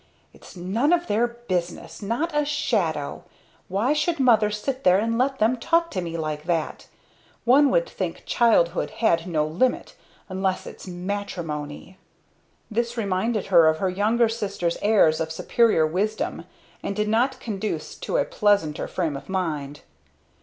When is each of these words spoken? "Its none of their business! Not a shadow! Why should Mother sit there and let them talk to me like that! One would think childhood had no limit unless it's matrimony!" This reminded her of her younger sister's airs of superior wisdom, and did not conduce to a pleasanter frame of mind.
"Its 0.33 0.55
none 0.57 0.91
of 0.93 1.05
their 1.05 1.27
business! 1.27 2.01
Not 2.01 2.35
a 2.35 2.43
shadow! 2.43 3.23
Why 3.67 3.93
should 3.93 4.19
Mother 4.19 4.49
sit 4.49 4.83
there 4.83 4.97
and 4.97 5.15
let 5.15 5.37
them 5.37 5.57
talk 5.57 5.91
to 5.91 6.01
me 6.01 6.17
like 6.17 6.45
that! 6.45 6.87
One 7.45 7.69
would 7.69 7.87
think 7.87 8.23
childhood 8.25 8.89
had 8.89 9.27
no 9.27 9.45
limit 9.45 9.93
unless 10.27 10.65
it's 10.65 10.87
matrimony!" 10.87 11.99
This 12.71 12.97
reminded 12.97 13.45
her 13.53 13.67
of 13.67 13.77
her 13.77 13.91
younger 13.91 14.27
sister's 14.27 14.79
airs 14.81 15.19
of 15.19 15.31
superior 15.31 15.85
wisdom, 15.85 16.45
and 16.81 16.95
did 16.95 17.07
not 17.07 17.39
conduce 17.39 17.93
to 17.97 18.17
a 18.17 18.25
pleasanter 18.25 18.87
frame 18.87 19.15
of 19.15 19.29
mind. 19.29 19.81